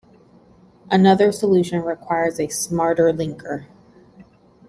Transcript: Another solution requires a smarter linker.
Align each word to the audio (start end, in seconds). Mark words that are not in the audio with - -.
Another 0.89 1.31
solution 1.31 1.83
requires 1.83 2.39
a 2.39 2.47
smarter 2.47 3.13
linker. 3.13 3.67